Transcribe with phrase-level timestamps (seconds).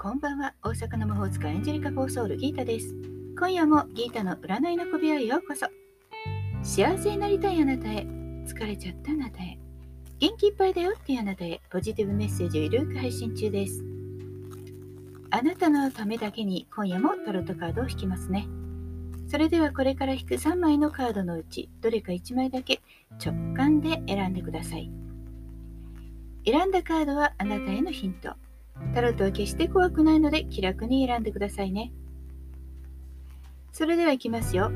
[0.00, 2.94] こんばんは大阪の魔法使いエンジェリカ・フォーソウルギータです。
[3.36, 5.66] 今夜もギータの占いの小部屋へようこそ。
[6.62, 8.06] 幸せになりたいあなたへ、
[8.46, 9.58] 疲れちゃったあなたへ、
[10.20, 13.84] 元気いっぱいだよっていうあなたへ、ポジティブメッセージをゆるく配信中です。
[15.30, 18.46] あなたのためだけに今夜もタロットカードを引きますね。
[19.26, 22.82] それではこれから引く3枚のカードのうち、どれか1枚だけ
[23.20, 24.92] 直感で選んでください。
[26.46, 28.36] 選んだカードはあなたへのヒント。
[28.94, 31.92] タロットは決して怖くないので気楽に選んでくださいね。
[33.72, 34.70] それではいきますよ。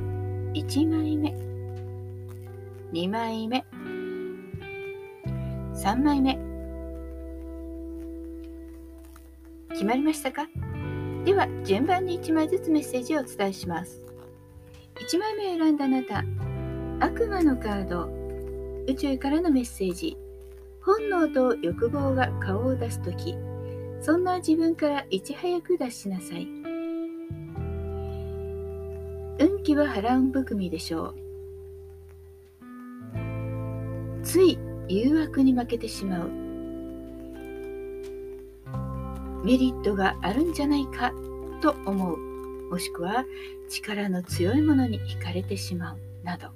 [0.55, 1.35] 1枚目、
[2.93, 3.65] 2枚目、
[5.75, 6.39] 3枚目。
[9.71, 10.47] 決まりましたか？
[11.25, 14.05] では順番に1枚ずつメッセージをお伝えします。
[14.97, 16.25] 1枚目を選んだあなた、
[17.01, 18.09] 悪魔のカード、
[18.87, 20.17] 宇宙からのメッセージ、
[20.85, 23.35] 本能と欲望が顔を出すとき、
[24.03, 26.49] そんな自分からいち早く出しなさい。
[29.39, 31.15] 運気は波乱含みでしょう。
[34.25, 34.59] つい
[34.89, 36.31] 誘惑に負けてしまう。
[39.45, 41.13] メリットがあるんじゃないか
[41.61, 42.19] と思う。
[42.71, 43.25] もしくは
[43.69, 45.99] 力の強いものに惹かれてしまう。
[46.25, 46.49] など。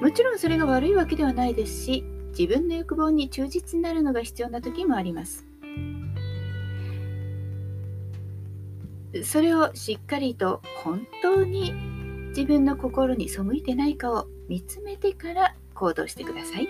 [0.00, 5.46] もちろんそれが悪いわけではないですし、自分の欲望に忠実になるのが必要な時もあります。
[9.24, 11.72] それをしっかりと本当に
[12.28, 16.68] 自分の心に背いてないかを見つめてから行動してください。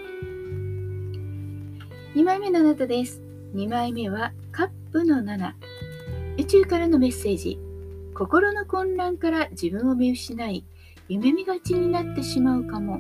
[2.15, 3.22] 2枚目のあなたです。
[3.55, 5.53] 2枚目はカップの7。
[6.39, 7.59] 宇宙からのメッセージ。
[8.15, 10.65] 心の混乱から自分を見失い、
[11.09, 12.98] 夢見がちになってしまうかも。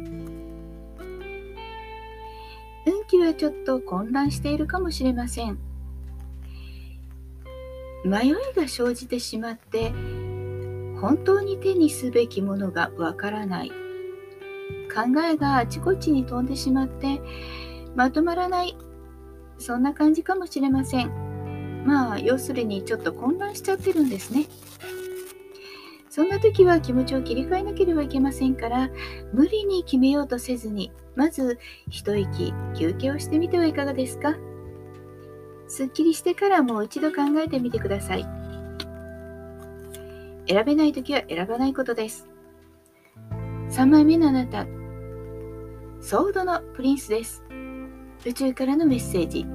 [3.08, 5.58] 気はちょっと混乱しているかもしれません。
[8.04, 9.90] 迷いが生じてしまって
[11.00, 13.70] 本当に手にすべきものがわからない。
[14.94, 17.20] 考えがあちこちに飛んでしまって
[17.96, 18.76] まとまらない。
[19.58, 21.84] そんな感じかもしれません。
[21.84, 24.46] まあ要するにちょっと混乱しちゃってるんですね。
[26.10, 28.88] そんな時は気持ちを切り替えなければいけませんから
[29.32, 31.58] 無理に決めようとせずにまず
[31.90, 34.34] 一息休憩をしてみてはいかがですか？
[35.68, 38.26] すっきりしてからもう一度考えてみてください。
[40.48, 42.26] 選べない時は選ばないことです。
[43.70, 44.66] 3枚目のあなた
[46.00, 47.44] ソードのプリンスです。
[48.24, 49.46] 宇宙からのメッセージ。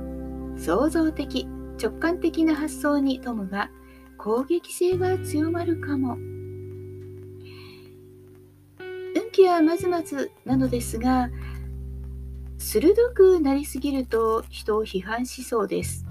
[0.56, 1.48] 創造的
[1.82, 3.72] 直感的な発想に富むが
[4.20, 6.18] 攻撃性が強まるかも。
[9.34, 11.30] 気はまずまずなのですが
[12.60, 16.06] 鋭くなりすぎると人を批判しそうです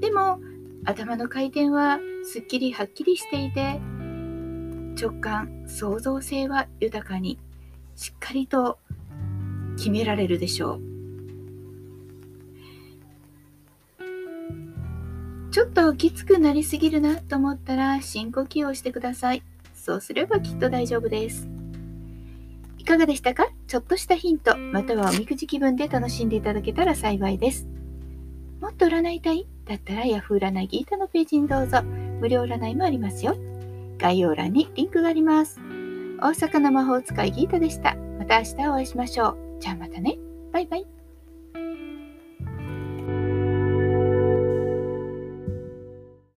[0.00, 0.40] でも
[0.84, 3.80] 頭の回転はすっきりはっきりしていて
[4.98, 7.38] 直感創造性は豊かに
[7.96, 8.78] しっかりと
[9.76, 10.96] 決められるでしょう
[15.50, 19.42] ちょっときつくなりすぎるなと思ったら深呼吸をしてください。
[19.86, 21.48] そうすればきっと大丈夫です。
[22.76, 23.46] いかがでしたか？
[23.68, 27.68] ちょっとしたヒント、またはおみくじ気分で楽しんでいただけたら幸いです。
[28.60, 29.46] もっと占いたい？
[29.64, 31.84] だったら Yahoo 占いギータのページにどうぞ。
[31.84, 33.36] 無料占いもありますよ。
[33.98, 35.60] 概要欄にリンクがあります。
[36.18, 37.94] 大阪の魔法使いギータでした。
[38.18, 39.36] また明日お会いしましょう。
[39.60, 40.18] じゃあまたね。
[40.52, 40.95] バイバイ。